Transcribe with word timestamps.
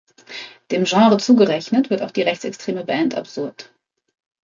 Dem 0.71 0.85
Genre 0.87 1.17
zugerechnet 1.17 1.91
wird 1.91 2.01
auch 2.01 2.09
die 2.09 2.23
rechtsextreme 2.23 2.83
Band 2.85 3.13
Absurd. 3.13 3.71